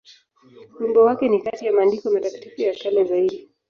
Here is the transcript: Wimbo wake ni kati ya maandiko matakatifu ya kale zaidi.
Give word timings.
Wimbo 0.79 1.03
wake 1.03 1.29
ni 1.29 1.39
kati 1.41 1.65
ya 1.65 1.73
maandiko 1.73 2.11
matakatifu 2.11 2.61
ya 2.61 2.75
kale 2.83 3.03
zaidi. 3.05 3.49